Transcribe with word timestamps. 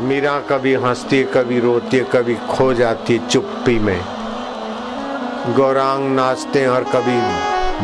मीरा 0.00 0.40
कभी 0.40 0.74
हंसती, 0.74 1.24
कभी 1.24 1.60
रोती, 1.60 2.00
कभी 2.00 2.34
खो 2.34 2.74
जाती 2.74 3.18
चुप्पी 3.18 3.78
में। 3.78 4.00
गौरांग 5.56 6.14
नाचते 6.14 6.66
और 6.66 6.84
कभी 6.84 7.18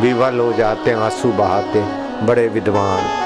विवल 0.02 0.40
हो 0.40 0.52
जाते 0.52 0.92
आँसू 0.92 1.32
बहाते 1.32 1.80
बड़े 2.26 2.48
विद्वान। 2.48 3.23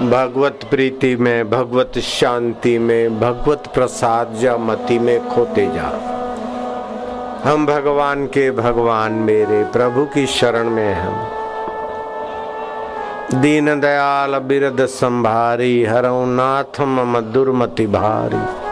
भगवत 0.00 0.60
प्रीति 0.70 1.16
में, 1.16 1.50
भगवत 1.50 1.98
शांति 1.98 2.78
में, 2.78 3.20
भगवत 3.20 3.62
प्रसाद 3.74 4.38
या 4.40 4.56
मति 4.56 4.98
में 4.98 5.28
खोते 5.28 5.66
जा। 5.66 5.86
हम 7.44 7.66
भगवान 7.66 8.26
के 8.26 8.50
भगवान 8.50 9.12
मेरे 9.12 9.64
प्रभु 9.64 10.04
की 10.04 10.26
शरण 10.26 10.70
में 10.70 10.94
हम 10.94 11.30
दीन 13.40 13.80
दयाल 13.80 14.38
बिरद 14.38 14.86
संभारी, 14.86 15.84
हरऊ 15.84 16.26
नाथ 16.26 16.80
मम 16.80 17.20
दुर्मति 17.20 17.86
भारी। 17.86 18.66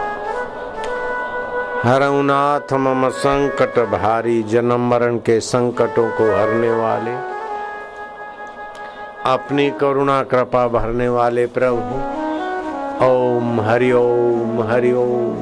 हरऊ 1.89 2.21
नाथ 2.21 2.73
मम 2.73 3.09
संकट 3.09 3.79
भारी, 3.79 4.43
जन्म 4.43 4.89
मरण 4.89 5.17
के 5.17 5.39
संकटों 5.39 6.11
को 6.11 6.37
हरने 6.37 6.71
वाले। 6.71 7.34
अपनी 9.25 9.69
करुणा 9.69 10.23
कृपा 10.23 10.67
भरने 10.67 11.09
वाले 11.09 11.45
प्रभु। 11.45 11.95
ओम, 13.05 13.61
हरि 13.61 13.91
ओम 13.91 14.63
हरि 14.63 14.91
ओम। 14.91 15.37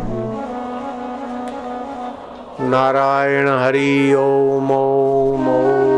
नारायण 2.70 3.48
हरि 3.48 4.14
ओम 4.14 4.72
ओम 4.72 5.48
ओम। 5.50 5.93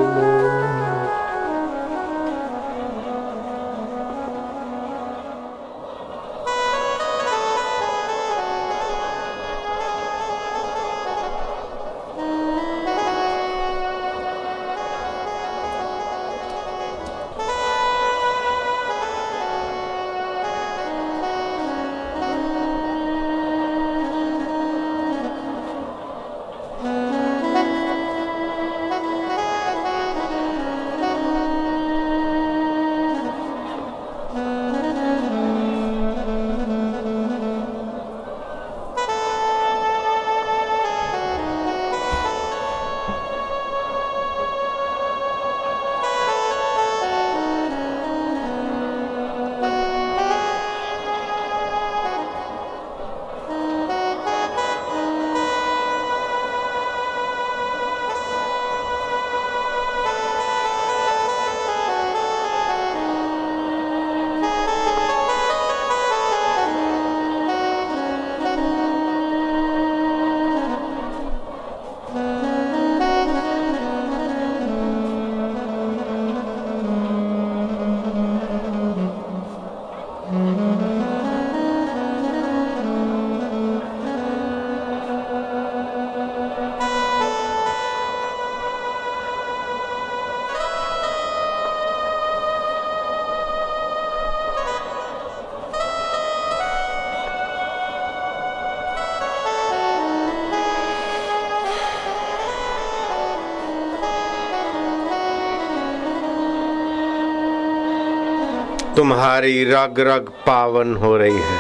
तुम्हारी 108.96 109.64
रग 109.64 110.00
रग 110.00 110.30
पावन 110.48 110.96
हो 110.96 111.18
रही 111.18 111.40
है। 111.40 111.60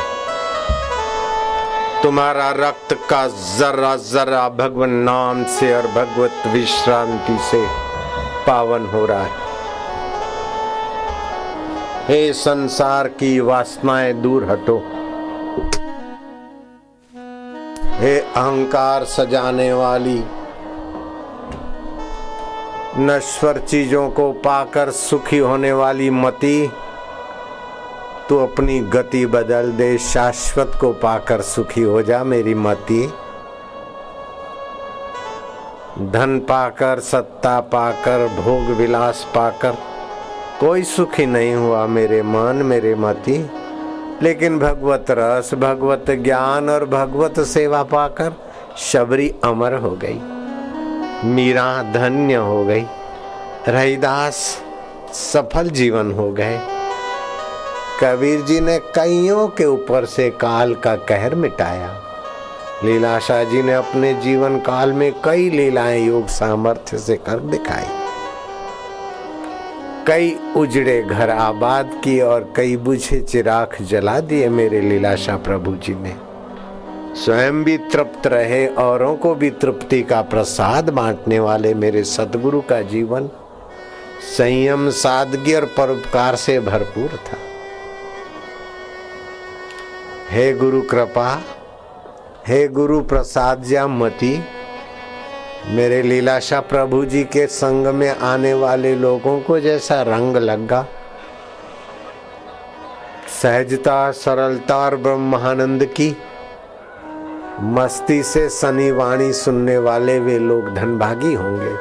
तुम्हारा 2.03 2.49
रक्त 2.51 2.93
का 3.09 3.27
जरा 3.27 3.95
जरा 3.95 4.49
भगवान 4.49 4.89
नाम 4.89 5.43
से 5.45 5.75
और 5.75 5.87
भगवत 5.87 6.47
विश्रांति 6.47 7.37
से 7.41 7.65
पावन 8.47 8.85
हो 8.85 9.05
रहा 9.05 9.23
है। 9.23 9.43
हे 12.07 12.33
संसार 12.33 13.07
की 13.07 13.39
वासनाएँ 13.39 14.13
दूर 14.13 14.43
हटो। 14.51 14.77
हे 17.99 18.19
अहंकार 18.19 19.03
सजाने 19.05 19.73
वाली, 19.73 20.23
नश्वर 22.97 23.57
चीज़ों 23.59 24.09
को 24.09 24.31
पाकर 24.31 24.91
सुखी 24.91 25.37
होने 25.37 25.73
वाली 25.73 26.09
मती 26.09 26.71
तू 28.29 28.37
अपनी 28.37 28.79
गति 28.79 29.25
बदल 29.25 29.71
दे, 29.71 29.97
शाश्वत 29.97 30.71
को 30.81 30.91
पाकर 30.91 31.41
सुखी 31.41 31.81
हो 31.81 32.01
जा 32.01 32.23
मेरी 32.23 32.55
मती। 32.55 33.07
धन 35.99 36.45
पाकर, 36.49 36.99
सत्ता 36.99 37.59
पाकर, 37.59 38.27
भोग 38.27 38.77
विलास 38.77 39.27
पाकर, 39.35 39.71
कोई 40.59 40.83
सुखी 40.83 41.25
नहीं 41.25 41.53
हुआ 41.53 41.85
मेरे 41.85 42.21
मन, 42.21 42.61
मेरे 42.65 42.95
मती। 42.95 43.49
लेकिन 44.21 44.59
भगवत 44.59 45.05
रस, 45.09 45.53
भगवत 45.53 46.05
ज्ञान 46.09 46.69
और 46.69 46.85
भगवत 46.85 47.39
सेवा 47.39 47.83
पाकर 47.83 48.33
शबरी 48.77 49.35
अमर 49.43 49.73
हो 49.73 49.89
गई। 49.89 50.19
मीरा 51.29 51.83
धन्य 51.83 52.35
हो 52.35 52.65
गई। 52.65 52.85
रहीदास 53.67 54.61
सफल 55.13 55.69
जीवन 55.69 56.11
हो 56.11 56.31
गए। 56.31 56.74
कबीर 58.01 58.41
जी 58.41 58.59
ने 58.59 58.79
कईयों 58.79 59.47
के 59.47 59.65
ऊपर 59.65 60.05
से 60.05 60.29
काल 60.29 60.75
का 60.75 60.95
कहर 60.95 61.35
मिटाया। 61.35 62.01
लीलाशाह 62.83 63.43
जी 63.43 63.61
ने 63.61 63.73
अपने 63.73 64.13
जीवन 64.13 64.59
काल 64.59 64.93
में 64.93 65.21
कई 65.25 65.49
लीलाएँ 65.49 66.07
योग 66.07 66.27
सामर्थ्य 66.27 66.97
से 66.97 67.15
कर 67.15 67.39
दिखाई। 67.39 67.85
कई 70.07 70.35
उजड़े 70.57 71.01
घर 71.03 71.29
आबाद 71.29 72.01
किए 72.03 72.21
और 72.21 72.53
कई 72.55 72.77
बुझे 72.77 73.21
चिराग 73.21 73.77
जला 73.81 74.19
दिए 74.19 74.49
मेरे 74.49 74.81
लीलाशाह 74.81 75.37
प्रभु 75.37 75.75
जी 75.75 75.93
ने। 75.93 76.15
स्वयं 77.15 77.63
भी 77.63 77.77
तृप्त 77.77 78.27
रहे, 78.27 78.67
औरों 78.67 79.15
को 79.15 79.35
भी 79.35 79.49
तृप्ति 79.49 80.01
का 80.03 80.21
प्रसाद 80.21 80.89
बांटने 80.89 81.39
वाले 81.39 81.73
मेरे 81.73 82.03
सदगुरु 82.03 82.61
का 82.61 82.81
जीवन 82.81 83.29
संयम, 84.37 84.89
सादगी 84.89 85.53
और 85.53 85.65
परोपकार 85.65 86.35
से 86.35 86.59
भरपूर 86.59 87.09
था। 87.09 87.54
हे 90.35 90.51
गुरु 90.53 90.81
कृपा, 90.81 91.27
हे 92.47 92.67
गुरु 92.67 92.99
प्रसाद 93.01 93.63
या 93.71 93.85
मती 93.87 94.31
मेरे 95.67 96.01
लीलाशाह 96.01 96.61
प्रभु 96.61 97.03
जी 97.05 97.23
के 97.23 97.45
संग 97.47 97.87
में 97.87 98.09
आने 98.09 98.53
वाले 98.53 98.93
लोगों 98.95 99.39
को 99.41 99.59
जैसा 99.59 100.01
रंग 100.01 100.37
लगा। 100.37 100.85
सहजता, 103.41 104.11
सरलता 104.11 104.77
और 104.77 104.95
ब्रह्मानंद 104.95 105.85
की 105.99 106.09
मस्ती 107.61 108.21
से 108.23 108.47
सनी 108.49 108.89
वाणी 108.91 109.31
सुनने 109.33 109.77
वाले 109.77 110.17
वे 110.19 110.37
लोग 110.39 110.73
धनभागी 110.75 111.33
होंगे, 111.33 111.75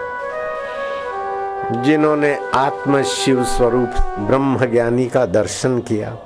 जिन्होंने 1.82 2.36
आत्म 2.54 3.02
शिव 3.02 3.42
स्वरूप 3.46 4.00
ब्रह्म 4.20 4.66
ज्ञानी 4.66 5.06
का 5.06 5.26
दर्शन 5.26 5.78
किया। 5.80 6.16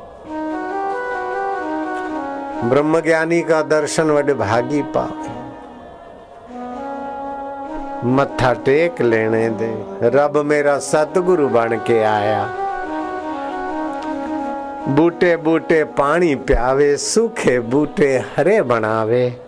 ब्रह्म 2.65 3.01
ज्ञानी 3.01 3.43
का 3.43 3.63
दर्शन 3.63 4.11
वड 4.11 4.33
भागी 4.33 4.83
पावे। 4.83 5.39
मत्था 8.09 8.53
टेक 8.53 9.03
लेने 9.03 9.49
दे। 9.49 9.85
रब 10.03 10.37
मेरा 10.37 10.79
सतगुरु 10.79 11.49
बन 11.49 11.69
के 11.87 12.03
आया। 12.03 12.55
बूटे 14.89 15.37
बूटे 15.37 15.85
पानी 15.85 16.35
प्यावे, 16.35 16.97
सूखे 16.97 17.61
बूटे 17.61 18.25
हरे 18.37 18.63
बनावे। 18.63 19.41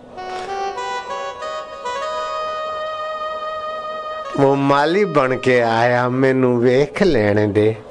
वो 4.41 4.55
माली 4.55 5.05
बन 5.05 5.41
के 5.45 5.61
आया, 5.61 6.09
मैनू 6.09 6.59
वेख 6.59 7.03
लेने 7.03 7.47
दे। 7.47 7.90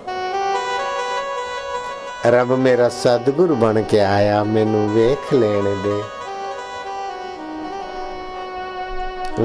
रब 2.25 2.49
मेरा 2.59 2.87
सदगुरु 2.91 3.55
बन 3.55 3.77
के 3.91 3.97
आया 4.05 4.43
मैनू 4.43 4.79
वेख 4.93 5.33
लेने 5.33 5.75
दे 5.83 5.99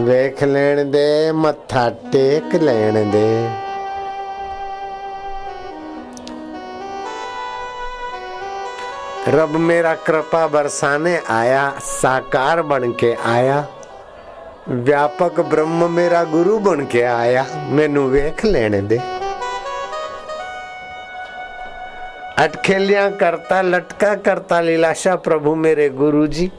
वेख 0.07 0.43
लेने 0.43 0.85
दे 0.95 1.07
मत्था 1.43 1.89
टेक 2.13 2.55
लेने 2.63 3.05
दे 3.13 3.29
रब 9.37 9.57
मेरा 9.69 9.95
कृपा 10.07 10.47
बरसाने 10.57 11.17
आया 11.39 11.63
साकार 11.93 12.63
बन 12.73 12.93
के 13.01 13.15
आया 13.37 13.67
व्यापक 14.69 15.41
ब्रह्म 15.55 15.91
मेरा 15.93 16.25
गुरु 16.35 16.59
बन 16.67 16.87
के 16.93 17.03
आया 17.17 17.47
मैनू 17.79 18.09
वेख 18.11 18.45
लेने 18.45 18.81
दे 18.91 19.01
अटखेलियाँ 22.39 23.11
करता, 23.13 23.61
लटका 23.63 24.15
करता 24.15 24.61
लीलाशा 24.61 25.15
प्रभु 25.17 25.55
मेरे 25.55 25.89
गुरु 25.91 26.27
जी 26.27 26.51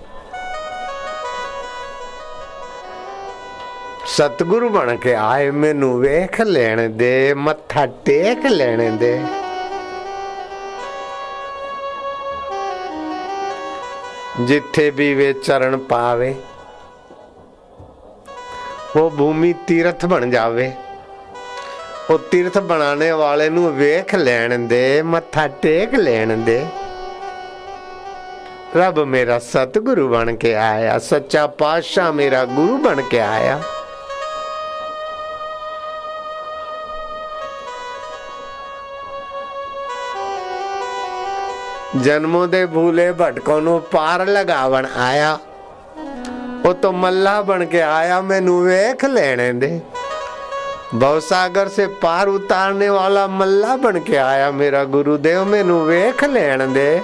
सतगुरु 4.08 4.70
बन 4.70 4.96
के 5.04 5.14
आए 5.14 5.50
मैनू 5.52 5.92
वेख 6.00 6.40
लेने 6.42 6.88
दे, 6.88 7.34
मत्था 7.36 7.86
टेक 8.06 8.46
लेने 8.46 8.90
दे। 8.98 9.14
जिथे 14.46 14.90
भी 14.92 15.14
वे 15.16 15.32
चरण 15.34 15.78
पावे, 15.92 16.32
वो 18.96 19.10
भूमि 19.10 19.54
तीर्थ 19.68 20.06
बन 20.06 20.32
जावे। 20.32 20.74
ਉਹ 22.10 22.20
ਤੀਰਥ 22.32 22.58
ਬਣਾਉਣੇ 22.58 23.12
ਵਾਲੇ 23.12 23.50
ਨੂੰ 23.50 23.76
ਵੇਖ 23.78 24.16
ਲੈਣ 24.16 24.60
ਦੇ, 24.60 25.02
ਮੱਥਾ 25.02 25.48
ਟੇਕ 25.48 25.96
ਲੈਣ 25.96 26.38
ਦੇ। 26.38 26.66
ਰੱਬ 28.78 29.00
ਮੇਰਾ 29.00 29.40
ਸਤਿਗੁਰੂ 29.40 30.08
ਬਣ 30.10 30.36
ਕੇ 30.36 30.56
ਆਇਆ, 30.56 30.98
ਸੱਚਾ 31.00 31.48
ਪਾਤਸ਼ਾਹ 31.48 32.12
ਮੇਰਾ 32.14 32.46
ਗੁਰੂ 32.46 32.78
ਬਣ 32.78 33.02
ਕੇ 33.02 33.20
ਆਇਆ। 33.20 33.60
ਜਨਮੋਂ 41.98 42.48
ਦੇ 42.48 42.66
ਭੂਲੇ 42.66 43.12
ਭਟਕੋਂ 43.12 43.62
ਨੂੰ 43.62 43.82
ਪਾਰ 43.82 44.26
ਲਗਾਵਣ 44.26 44.88
ਆਇਆ। 44.98 45.38
ਉਹ 46.66 46.74
ਤੋਂ 46.74 46.94
ਮੱਲਾ 46.94 47.42
ਬਣ 47.42 47.66
ਕੇ 47.66 47.82
ਆਇਆ, 47.82 48.22
ਮੈਨੂੰ 48.22 48.64
ਵੇਖ 48.64 49.06
ਲੈਣੇ 49.06 49.54
ਦੇ। 49.54 49.80
भवसागर 50.94 51.68
से 51.68 51.86
पार 52.02 52.28
उतारने 52.28 52.90
वाला 52.90 53.28
मल्ला 53.28 53.76
बन 53.76 54.00
के 54.00 54.16
आया 54.16 54.52
मेरा 54.52 54.84
गुरुदेव, 54.84 55.44
मैनू 55.46 55.80
वेख 55.80 56.24
लेन 56.24 56.74
दे, 56.74 57.02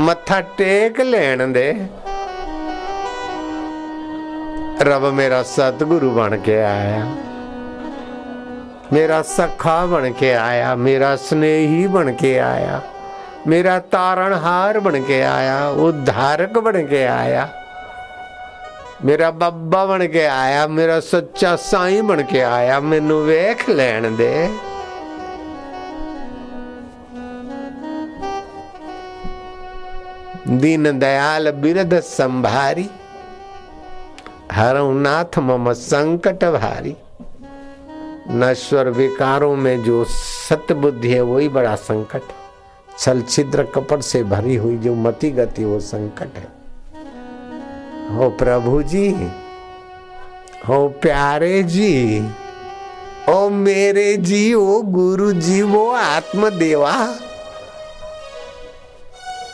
मत्था 0.00 0.40
टेक 0.58 1.00
लेन 1.00 1.52
दे। 1.52 1.70
रब 4.82 5.04
मेरा 5.14 5.42
सतगुरु 5.42 6.10
बन 6.10 6.36
के 6.44 6.60
आया, 6.60 7.04
मेरा 8.92 9.20
सखा 9.22 9.84
बन 9.86 10.10
के 10.10 10.32
आया, 10.32 10.74
मेरा 10.76 11.14
स्नेही 11.16 11.86
बन 11.88 12.12
के 12.12 12.36
आया, 12.38 12.82
मेरा 13.46 13.78
तारणहार 13.78 14.78
बन 14.80 15.00
के 15.02 15.20
आया, 15.22 15.68
उद्धारक 15.80 16.58
बन 16.58 16.80
के 16.86 17.04
आया। 17.04 17.48
मेरा 19.04 19.30
बाबा 19.30 19.84
बन 19.86 20.06
के 20.06 20.24
आया, 20.24 20.66
मेरा 20.66 21.00
सच्चा 21.00 21.56
साई 21.56 22.02
बन 22.02 22.22
के 22.22 22.40
आया, 22.40 22.80
मैनू 22.80 23.18
वेख 23.20 23.68
लैन 23.70 24.16
दे। 24.16 24.46
दीन 30.48 30.98
दयाल 30.98 31.50
बिरद 31.50 32.00
संभारी, 32.00 32.88
हरऊ 34.52 34.92
नाथ 34.92 35.38
मम 35.38 35.72
संकट 35.72 36.44
भारी। 36.44 36.96
नश्वर 38.30 38.88
विकारों 38.88 39.56
में 39.56 39.82
जो 39.82 40.04
सत्य 40.04 40.74
बुद्धि 40.74 41.10
है, 41.10 41.20
वही 41.20 41.48
बड़ा 41.48 41.74
संकट। 41.74 42.22
छल 42.98 43.22
छिद्र 43.22 43.62
कपट 43.64 44.00
से 44.00 44.22
भरी 44.24 44.56
हुई 44.56 44.76
जो 44.78 44.94
मति 44.94 45.30
गति, 45.30 45.64
वो 45.64 45.80
संकट 45.80 46.36
है। 46.36 46.61
हो 48.10 48.28
प्रभु 48.30 48.82
जी, 48.82 49.08
हो 50.68 50.88
प्यारे 51.02 51.62
जी, 51.62 52.20
ओ 53.28 53.48
मेरे 53.48 54.16
जी 54.16 54.54
ओ 54.54 54.80
गुरु 54.82 55.32
जी, 55.32 55.62
वो 55.62 55.90
आत्मदेवा। 55.90 56.92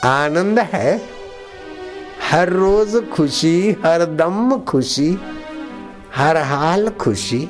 आनंद 0.04 0.58
है, 0.58 1.00
हर 2.30 2.48
रोज 2.48 2.96
खुशी, 3.10 3.70
हर 3.84 4.04
दम 4.16 4.58
खुशी, 4.58 5.10
हर 6.16 6.36
हाल 6.36 6.88
खुशी। 6.88 7.48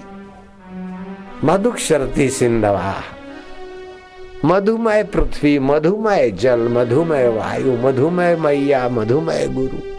मधुक्षरती 1.45 2.29
सिंधवा, 2.29 2.95
मधुमय 4.45 5.03
पृथ्वी, 5.05 5.59
मधुमय 5.59 6.31
जल, 6.31 6.69
मधुमय 6.69 7.29
वायु, 7.29 7.77
मधुमय 7.79 8.37
मैया, 8.37 8.89
मधुमय 8.89 9.47
गुरु। 9.49 9.98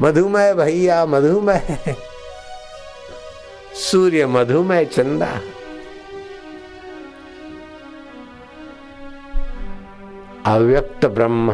मधुमय 0.00 0.54
भैया 0.54 1.06
मधुमय 1.06 1.78
सूर्य 3.74 4.26
मधुमय 4.26 4.84
चंदा। 4.84 5.40
अव्यक्त 10.46 11.06
ब्रह्म। 11.06 11.52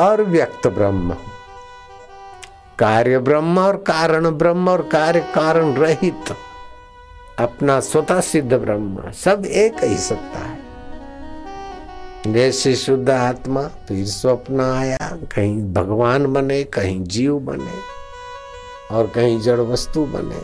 और 0.00 0.22
व्यक्त 0.22 0.66
ब्रह्म। 0.66 1.16
कार्य 2.78 3.18
ब्रह्म 3.18 3.58
और 3.58 3.76
कारण 3.76 4.30
ब्रह्म 4.30 4.68
और 4.68 4.82
कार्य 4.82 5.20
कारण 5.20 5.74
रहित। 5.74 6.36
अपना 7.38 7.80
स्वतः 7.80 8.20
सिद्ध 8.20 8.54
ब्रह्म। 8.54 9.10
सब 9.10 9.44
एक 9.46 9.84
ही 9.84 9.96
सत्ता 9.96 10.38
है। 10.38 10.67
जैसे 12.32 12.76
शुद्ध 12.76 13.10
आत्मा 13.10 13.62
फिर 13.62 14.06
स्वप्न 14.06 14.60
आया। 14.60 14.98
कहीं 15.12 15.72
भगवान 15.72 16.32
बने, 16.32 16.64
कहीं 16.64 17.04
जीव 17.04 17.38
बने, 17.38 17.98
और 18.94 19.06
कहीं 19.06 19.40
जड़ 19.40 19.60
वस्तु 19.60 20.04
बने। 20.04 20.40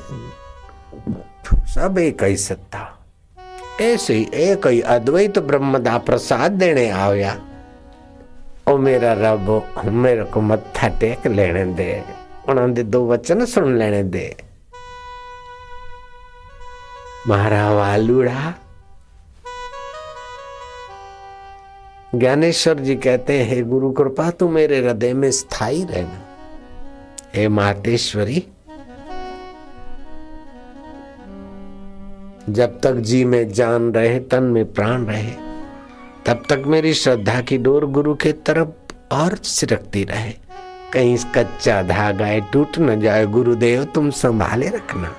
सब 1.75 1.99
एक 1.99 2.25
ही 2.25 2.37
सत्ता। 2.37 3.05
ऐसे 3.81 4.15
ही 4.15 4.31
एक 4.35 4.67
ही 4.67 4.81
अद्वैत 4.81 5.39
ब्रह्म 5.39 5.79
दा 5.79 5.99
प्रसाद 5.99 6.53
देने 6.53 6.91
आया। 6.91 7.41
ओ 8.69 8.77
मेरा 8.77 9.13
रब, 9.13 9.75
मेरे 9.85 10.25
को 10.25 10.41
मत्था 10.41 10.89
टेक 10.89 11.27
लेने 11.27 11.65
दे। 11.65 12.05
उन्होंने 12.49 12.83
दो 12.83 13.09
वचन 13.09 13.45
सुन 13.45 13.79
लेने 13.79 14.03
दे। 14.03 14.37
मारा 17.29 17.73
वालुड़ा 17.73 18.55
ज्ञानेश्वर 22.16 22.80
जी 22.80 22.96
कहते 22.96 23.38
हैं 23.44 23.64
गुरु 23.70 23.92
कृपा 23.92 24.30
तू 24.40 24.48
मेरे 24.50 24.78
हृदय 24.78 25.14
में 25.14 25.30
स्थाई 25.32 25.84
रहना 25.90 26.22
हे 27.36 27.48
मातेश्वरी 27.48 28.46
जब 32.50 32.80
तक 32.84 32.96
जी 33.10 33.24
में 33.26 33.52
जान 33.52 33.92
रहे 33.94 34.20
तन 34.32 34.44
में 34.54 34.66
प्राण 34.74 35.06
रहे 35.06 35.32
तब 36.26 36.44
तक 36.50 36.64
मेरी 36.68 36.94
श्रद्धा 36.94 37.40
की 37.42 37.58
डोर 37.58 37.86
गुरु 37.92 38.16
के 38.16 38.32
तरफ 38.48 38.76
और 39.12 39.36
सिरकती 39.46 40.04
रहे 40.04 40.34
कहीं 40.94 41.18
कच्चा 41.36 41.82
धागा 41.88 42.38
टूट 42.54 42.80
न 42.80 43.00
जाए 43.02 43.26
गुरुदेव 43.28 43.84
तुम 43.96 44.10
संभाले 44.18 44.70
रखना 44.70 45.16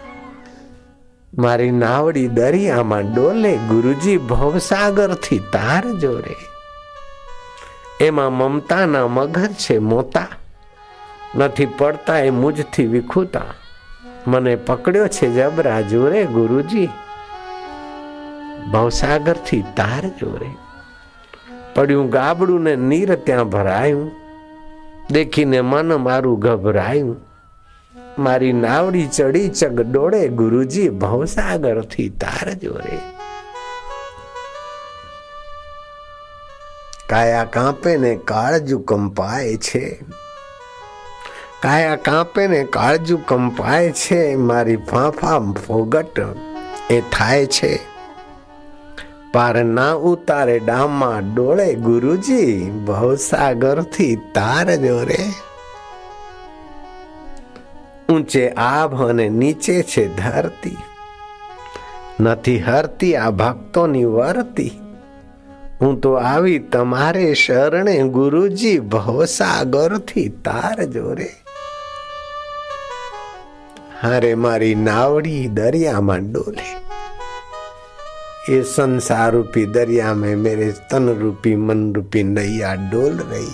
મારી 1.32 1.72
નાવડી 1.72 2.28
દરિયામાં 2.28 3.00
ડોલે 3.08 3.52
ગુરુજી 3.70 4.14
ભવસાગરથી 4.30 5.36
તાર 5.52 5.84
જોરે 6.02 6.34
એમાં 8.01 8.33
મમતાના 8.33 9.07
મગર 9.07 9.47
છે 9.47 9.77
મોતા 9.77 10.27
નથી 11.35 11.65
પડતા 11.65 12.17
એ 12.19 12.29
મુજથી 12.29 12.85
વિખુતા 12.85 13.41
મને 14.27 14.55
પકડ્યો 14.55 15.07
છે 15.07 15.29
જબરા 15.29 15.81
જોરે 15.81 16.25
ગુરુજી. 16.25 16.89
ભવસાગરથી 18.71 19.61
તાર 19.61 20.07
જોરે. 20.07 20.49
પડ્યું 21.75 22.09
ગાબડું 22.09 22.61
ને 22.61 22.75
નીર 22.75 23.15
ત્યાં 23.15 23.49
ભરાયું. 23.49 24.11
દેખીને 25.11 25.61
મન 25.61 25.93
મારું 25.93 26.39
ગભરાયું. 26.39 27.15
મારી 28.19 28.53
નાવડી 28.53 29.07
ચડી 29.07 29.49
ચગ 29.49 29.81
ડોળે 29.81 30.27
ગુરુજી 30.27 30.89
ભવસાગરથી 30.89 32.09
તાર 32.09 32.53
જોરે. 32.53 33.14
કાયા 37.09 37.43
કાંપે 37.43 37.97
ને 37.97 38.15
કાળજુ 38.15 38.79
કંપાય 38.79 39.57
છે. 39.57 40.03
કાયા 41.61 41.95
કાંપે 41.95 42.47
ને 42.47 42.63
કાળજુ 42.63 43.17
કંપાય 43.17 43.91
છે, 43.91 44.35
મારી 44.35 44.75
ફાંફા 44.75 45.39
ફોગટ 45.39 46.19
એ 46.89 47.01
થાય 47.01 47.45
છે. 47.45 47.79
પાર 49.33 49.63
ના 49.63 49.93
ઉતારે 49.93 50.59
ડામમાં 50.59 51.35
ડોળે 51.35 51.73
ગુરુજી 51.73 52.69
ભવસાગરથી 52.69 54.15
તાર 54.15 54.75
જોરે 54.75 55.19
ઊંચે 58.09 58.49
આભ 58.49 59.03
અને 59.03 59.29
નીચે 59.29 59.83
છે 59.83 60.15
ધરતી. 60.15 60.77
નથી 62.19 62.59
હરતી 62.59 63.15
આ 63.15 63.29
ભક્તોની 63.29 64.05
વરતી. 64.05 64.84
હું 65.80 66.00
તો 66.00 66.10
આવી 66.24 66.58
તમારે 66.72 67.28
શરણે 67.42 67.94
ગુરુજી 68.16 68.74
ભવસાગર 68.92 69.92
થી 70.08 70.28
તાર 70.44 70.76
જોરે 70.96 71.30
હારે 74.02 74.32
મારી 74.44 74.76
નાવડી 74.84 75.42
દરિયામાં 75.56 76.30
डोले 76.34 76.68
ये 78.42 78.62
संसार 78.66 79.32
रूपी 79.32 79.64
दरिया 79.66 80.12
में 80.14 80.36
मेरे 80.36 80.70
तन 80.90 81.08
रूपी 81.18 81.54
मन 81.58 81.80
रूपी 81.94 82.22
नैया 82.28 82.74
डोल 82.92 83.18
रही 83.22 83.52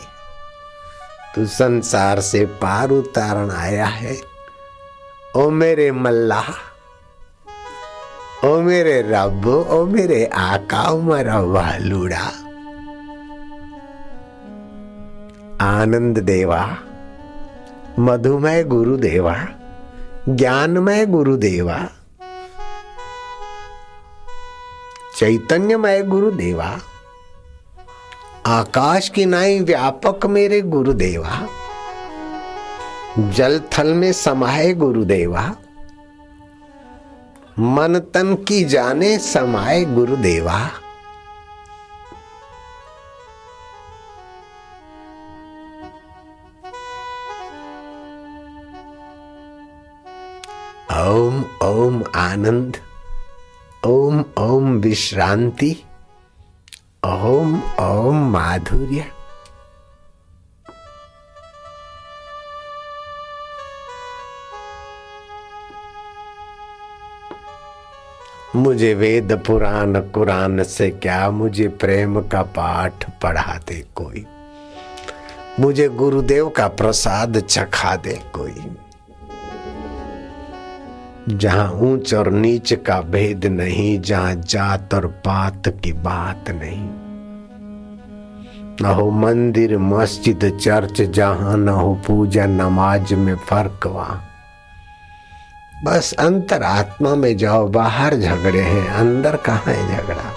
तू 1.34 1.46
संसार 1.54 2.20
से 2.20 2.44
पार 2.62 2.90
उतारण 2.92 3.50
आया 3.56 3.86
है 3.94 4.16
ओ 5.36 5.48
मेरे 5.52 5.90
मल्लाह 6.04 6.48
ओ 8.45 8.61
मेरे 8.61 9.01
रब, 9.01 9.47
ओ 9.69 9.85
मेरे 9.85 10.25
आका 10.25 10.95
मेरा 10.95 11.39
वालुड़ा। 11.39 12.23
आनंद 15.61 16.17
देवा, 16.17 16.77
मधुमय 17.99 18.63
गुरुदेवा 18.63 19.35
ज्ञानमय 20.29 21.05
गुरुदेवा 21.05 21.77
चैतन्यमय 25.15 26.01
गुरुदेवा 26.03 26.77
आकाश 28.45 29.09
की 29.09 29.25
नाई 29.25 29.59
व्यापक 29.59 30.25
मेरे 30.25 30.61
गुरुदेवा 30.61 31.47
जल 33.19 33.61
थल 33.73 33.93
में 33.93 34.11
समाये 34.13 34.73
गुरुदेवा 34.73 35.51
मन 37.61 37.99
तन 38.13 38.35
की 38.35 38.63
जाने 38.63 39.17
समाये 39.19 39.85
गुरुदेवा। 39.85 40.59
ओम 51.01 51.43
ओम 51.63 52.03
आनंद, 52.15 52.77
ओम 53.85 54.23
ओम 54.39 54.73
विश्रांति, 54.73 55.75
ओम 57.05 57.55
ओम 57.79 58.31
माधुर्य। 58.31 59.05
मुझे 68.55 68.93
वेद 68.93 69.33
पुराण 69.47 69.99
कुरान 69.99 70.63
से 70.63 70.89
क्या 70.89 71.31
मुझे 71.31 71.67
प्रेम 71.67 72.21
का 72.21 72.41
पाठ 72.41 73.21
पढ़ा 73.21 73.59
दे 73.67 73.85
कोई? 73.95 74.25
मुझे 75.59 75.89
गुरुदेव 75.89 76.49
का 76.49 76.67
प्रसाद 76.67 77.39
चखा 77.39 77.95
दे 77.95 78.19
कोई? 78.35 78.75
जहाँ 81.29 81.71
ऊंच 81.71 82.13
और 82.13 82.31
नीच 82.31 82.73
का 82.73 83.01
भेद 83.01 83.45
नहीं, 83.45 84.01
जहाँ 84.01 84.35
जात 84.35 84.93
और 84.93 85.07
पात 85.07 85.63
की 85.67 85.93
बात 85.93 86.45
नहीं। 86.49 86.89
न 88.81 88.85
हो 88.85 89.11
मंदिर, 89.11 89.77
मस्जिद, 89.77 90.57
चर्च, 90.61 91.01
जहाँ 91.01 91.57
न 91.57 91.69
हो 91.69 92.01
पूजा, 92.07 92.45
नमाज़ 92.45 93.15
में 93.15 93.35
फ़र्क 93.35 93.87
वहाँ। 93.87 94.27
बस 95.83 96.13
अंतर 96.19 96.63
आत्मा 96.63 97.15
में 97.15 97.37
जाओ, 97.37 97.67
बाहर 97.67 98.15
झगड़े 98.15 98.59
हैं, 98.59 98.87
अंदर 98.87 99.35
कहाँ 99.35 99.63
है 99.67 99.97
झगड़ा? 99.97 100.33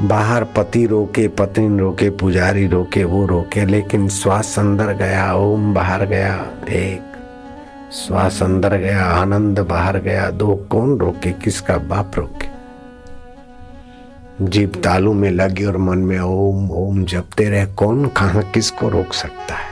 बाहर 0.00 0.44
पति 0.44 0.86
रोके, 0.86 1.28
पत्नी 1.28 1.78
रोके, 1.78 2.10
पुजारी 2.10 2.66
रोके, 2.66 3.04
वो 3.04 3.26
रोके, 3.26 3.64
लेकिन 3.64 4.08
श्वास 4.08 4.58
अंदर 4.58 4.92
गया, 4.92 5.34
ओम 5.34 5.74
बाहर 5.74 6.06
गया, 6.06 6.46
एक। 6.68 7.12
श्वास 7.92 8.42
अंदर 8.42 8.76
गया, 8.76 9.04
आनंद 9.04 9.60
बाहर 9.60 9.98
गया, 9.98 10.30
दो 10.30 10.66
कौन 10.70 10.98
रोके, 10.98 11.32
किसका 11.32 11.76
बाप 11.76 12.12
रोके? 12.16 12.48
जीप 14.44 14.82
तालू 14.84 15.12
में 15.12 15.30
लगी 15.30 15.64
और 15.64 15.76
मन 15.76 15.98
में 15.98 16.20
ओम 16.20 16.70
ओम 16.70 17.04
जपते 17.04 17.44
रहे, 17.44 17.66
कौन 17.66 18.06
कहा 18.06 18.40
किसको 18.40 18.88
रोक 18.88 19.12
सकता 19.12 19.54
है? 19.54 19.71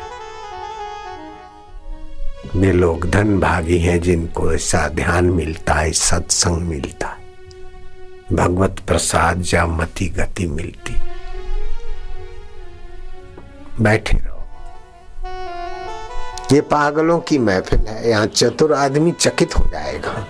ये 2.57 2.73
लोग 2.73 3.11
धन 3.11 3.41
भागी 3.41 3.79
हैं 3.79 4.01
जिनको 4.01 4.53
ऐसा 4.53 4.89
ध्यान 4.89 5.25
मिलता 5.25 5.75
है, 5.75 5.93
सत्संग 5.93 6.57
मिलता 6.57 7.07
है। 7.07 7.17
भगवत 8.33 8.81
प्रसाद 8.87 9.45
या 9.55 9.67
मति 9.67 10.07
गति 10.07 10.47
मिलती। 10.47 10.95
बैठे 13.81 14.19
रहो। 14.19 14.47
ये 16.53 16.61
पागलों 16.61 17.19
की 17.21 17.39
महफिल 17.39 17.79
है, 17.79 18.11
यहाँ 18.11 18.27
चतुर 18.27 18.73
आदमी 18.73 19.13
चकित 19.13 19.59
हो 19.59 19.65
जाएगा। 19.65 20.27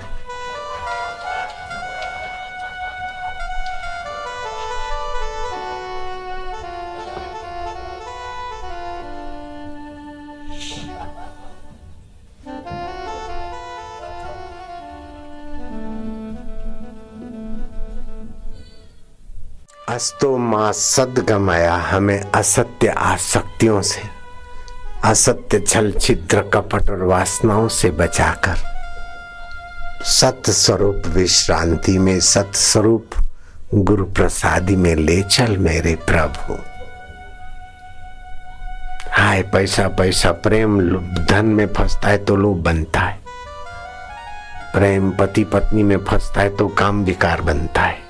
अस्तो 20.01 20.37
माँ 20.39 20.73
सदगमया 20.73 21.75
हमें 21.75 22.21
असत्य 22.35 22.89
आसक्तियों 22.89 23.83
से, 23.83 24.01
असत्य 25.05 25.61
छल 25.61 25.93
छिद्र 25.93 26.41
कपट 26.55 26.91
और 26.91 27.03
वासनाओं 27.03 27.69
से 27.69 27.91
बचाकर 27.91 28.57
सत 30.05 30.51
स्वरूप 30.51 31.03
विश्रांति 31.07 31.99
में 31.99 32.21
सत 32.21 32.53
स्वरूप 32.55 33.11
गुरु 33.75 34.05
प्रसादी 34.05 34.77
में 34.77 34.95
ले 34.95 35.23
चल 35.23 35.57
मेरे 35.57 35.95
प्रभु। 35.95 36.59
हाय, 39.13 39.43
पैसा 39.43 39.89
पैसा, 39.89 40.33
प्रेम 40.33 40.81
धन 41.25 41.47
में 41.47 41.67
फंसता 41.67 42.09
है 42.09 42.25
तो 42.25 42.37
लोभ 42.37 42.57
बनता 42.57 43.01
है। 43.01 43.19
प्रेम, 44.75 45.11
पति, 45.11 45.45
पत्नी 45.45 45.83
में 45.83 45.99
फंसता 46.05 46.41
है 46.41 46.57
तो 46.57 46.69
काम 46.69 47.05
विकार 47.05 47.41
बनता 47.41 47.81
है। 47.81 48.10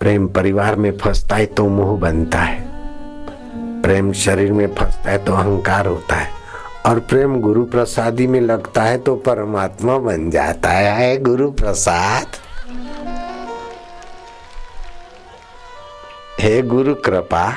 प्रेम 0.00 0.26
परिवार 0.28 0.76
में 0.76 0.96
फंसता 0.98 1.36
है 1.36 1.46
तो 1.46 1.68
मोह 1.68 1.98
बनता 2.00 2.38
है। 2.38 2.66
प्रेम 3.82 4.12
शरीर 4.12 4.52
में 4.52 4.74
फंसता 4.74 5.10
है 5.10 5.24
तो 5.24 5.34
अहंकार 5.34 5.86
होता 5.86 6.16
है। 6.16 6.30
और 6.86 6.98
प्रेम 7.00 7.40
गुरु 7.40 7.64
प्रसादी 7.64 8.26
में 8.26 8.40
लगता 8.40 8.82
है 8.82 8.98
तो 8.98 9.16
परमात्मा 9.16 9.98
बन 9.98 10.30
जाता 10.30 10.70
है 10.70 11.16
गुरु 11.22 11.50
प्रसाद 11.50 12.36
हे 16.40 16.60
गुरु 16.62 16.94
कृपा, 16.94 17.50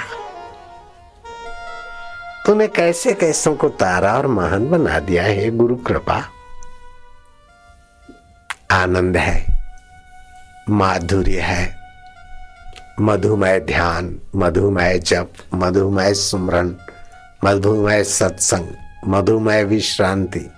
तूने 2.46 2.68
कैसे 2.68 3.14
कैसों 3.14 3.56
को 3.56 3.70
तारा 3.70 4.14
और 4.14 4.28
महान 4.28 4.70
बना 4.70 5.00
दिया 5.00 5.24
है 5.24 5.50
गुरु 5.52 5.76
कृपा? 5.76 6.22
आनंद 8.72 9.18
है, 9.18 9.46
माधुर्य 10.70 11.40
है 11.40 11.81
मधुमय 13.02 13.60
ध्यान 13.60 14.20
मधुमय 14.36 15.00
जप 15.00 15.34
मधुमय 15.54 16.14
सुमरण 16.14 16.74
मधुमय 17.44 18.04
सत्संग 18.04 18.68
मधुमय 19.08 19.64
विश्रांति 19.64 20.50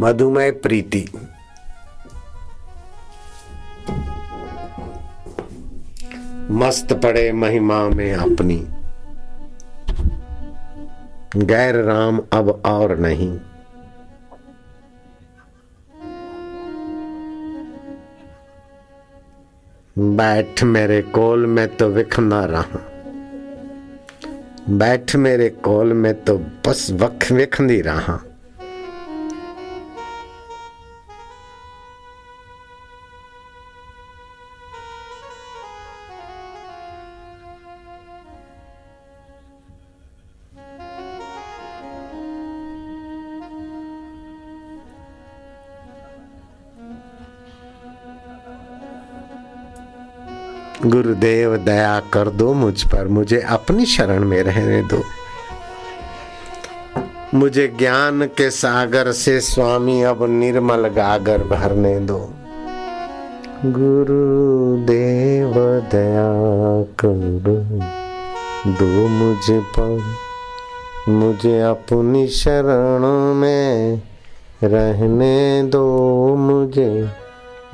मधुमय 0.00 0.50
प्रीति। 0.50 1.04
मस्त 6.50 6.92
पड़े 6.92 7.32
महिमा 7.32 7.88
में 7.88 8.14
अपनी। 8.14 8.66
गैर 11.36 11.74
राम 11.74 12.22
अब 12.32 12.62
और 12.66 12.98
नहीं। 12.98 13.38
बैठ 19.98 20.64
मेरे 20.64 21.02
कोल 21.02 21.46
में 21.46 21.76
तो 21.76 21.88
विखना 21.88 22.44
रहा। 22.44 22.80
बैठ 24.68 25.16
मेरे 25.16 25.48
कोल 25.48 25.92
में 25.92 26.24
तो 26.24 26.38
बस 26.38 26.88
वख 26.92 27.32
विखंदी 27.32 27.80
रहा। 27.80 28.20
गुरुदेव, 50.86 51.56
दया 51.56 52.02
कर 52.12 52.28
दो 52.28 52.52
मुझ 52.52 52.82
पर। 52.82 53.08
मुझे 53.08 53.40
अपनी 53.40 53.86
शरण 53.86 54.24
में 54.24 54.42
रहने 54.42 54.82
दो। 54.82 55.02
मुझे 57.34 57.76
ज्ञान 57.78 58.22
के 58.22 58.50
सागर 58.50 59.12
से 59.12 59.40
स्वामी 59.40 60.02
अब 60.02 60.22
निर्मल 60.22 60.88
गागर 60.88 61.38
भरने 61.38 62.00
दो। 62.00 62.30
गुरुदेव, 63.64 65.54
दया 65.92 66.82
कर 66.82 67.40
दो 68.66 69.08
मुझे 69.08 69.60
पर। 69.60 70.02
मुझे 71.08 71.60
अपनी 71.60 72.28
शरण 72.28 73.34
में 73.34 74.02
रहने 74.64 75.62
दो। 75.62 75.88
मुझे 76.36 77.08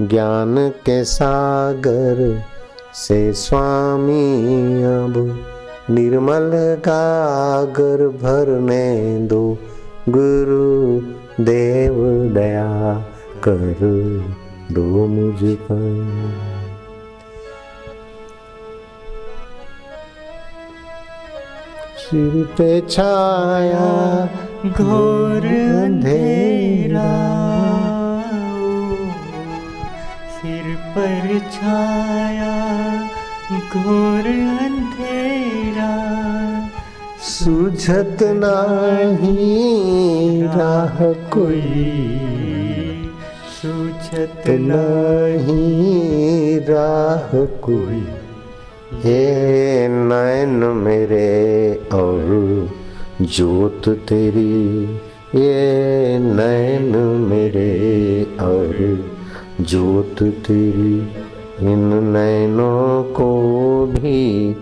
ज्ञान 0.01 0.69
के 0.69 1.05
सागर 1.05 2.43
से 2.99 3.33
स्वामी 3.33 4.25
अब 4.85 5.15
निर्मल 5.91 6.51
गागर 6.87 8.07
भरने 8.23 8.87
दो 9.27 9.43
गुरु 10.09 11.45
देव 11.45 11.95
दया 12.35 12.95
कर 13.49 13.75
दो 14.73 15.07
मुझ 15.07 15.57
पर 15.63 15.87
सिर 21.99 22.45
पे 22.59 22.71
छाया 22.91 23.89
घोर 24.67 25.47
अंधेरा। 25.85 27.09
सिर 30.37 30.75
पर 30.95 31.39
छाया 31.53 32.58
घोर 33.75 34.27
अंधेरा 34.65 35.93
सुझत 37.23 38.19
नाही 38.23 40.43
राह 40.43 41.03
कोई। 41.35 41.83
सूझत 43.57 44.49
नहीं 44.49 46.61
राह 46.61 47.37
कोई। 47.67 48.03
हे 49.05 49.89
नैन 49.89 50.65
मेरे 50.79 51.75
और 51.93 52.27
जोत 53.23 53.89
तेरी 53.89 54.93
ये 55.35 56.19
नैन 56.19 56.97
मेरे 57.29 57.73
और 58.41 58.77
जोत 59.61 60.23
तेरी। 60.23 61.28
इन 61.63 61.95
नैनों 62.05 63.03
को 63.03 63.31
भी 63.87 64.55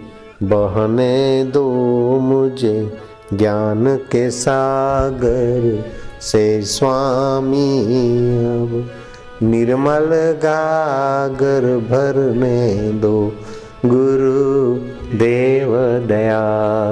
बहने 0.43 1.45
दो 1.45 1.65
मुझे 2.21 2.93
ज्ञान 3.35 3.97
के 4.13 4.31
सागर 4.31 5.85
से 6.21 6.63
स्वामी। 6.63 7.81
अब 8.47 8.91
निर्मल 9.43 10.09
गागर 10.45 11.67
भरने 11.91 12.93
दो 12.93 13.33
गुरु 13.87 14.75
देव 15.19 15.77
दया 16.07 16.45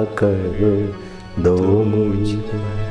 कर 0.03 0.93
दो 1.39 1.57
मुझको 1.83 2.84